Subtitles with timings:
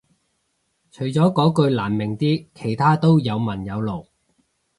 [0.89, 4.07] 除咗嗰句難明啲其他都有文有路